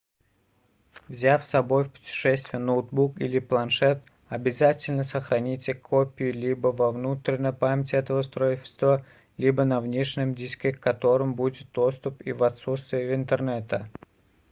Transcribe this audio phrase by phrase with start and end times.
[1.09, 8.21] взяв собой в путешествие ноутбук или планшет обязательно сохраните копию либо во внутренней памяти этого
[8.21, 9.05] устройства
[9.37, 13.91] либо на внешнем диске к которому будет доступ и в отсутствие интернета